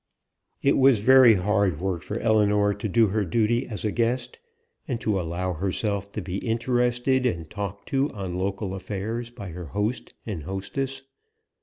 It 0.63 0.77
was 0.79 1.01
very 1.01 1.35
hard 1.35 1.79
work 1.79 2.01
for 2.01 2.17
Ellinor 2.19 2.73
to 2.73 2.89
do 2.89 3.09
her 3.09 3.23
duty 3.23 3.67
as 3.67 3.85
a 3.85 3.91
guest, 3.91 4.39
and 4.87 4.99
to 4.99 5.19
allow 5.21 5.53
herself 5.53 6.11
to 6.13 6.23
be 6.23 6.37
interested 6.37 7.23
and 7.27 7.47
talked 7.47 7.87
to 7.89 8.09
on 8.11 8.33
local 8.35 8.73
affairs 8.73 9.29
by 9.29 9.49
her 9.49 9.65
host 9.65 10.15
and 10.25 10.41
hostess. 10.41 11.03